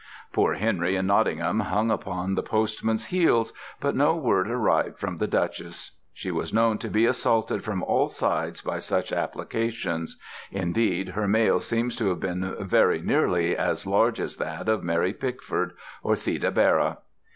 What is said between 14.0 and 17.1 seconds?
as that of Mary Pickford or Theda Bara.